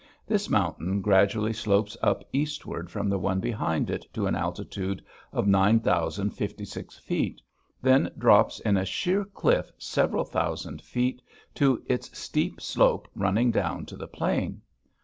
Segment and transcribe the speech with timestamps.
[0.25, 5.45] This mountain gradually slopes up eastward from the one behind it to an altitude of
[5.45, 7.39] 9056 feet,
[7.83, 11.21] then drops in a sheer cliff several thousand feet
[11.53, 14.61] to its steep slope running down to the plain.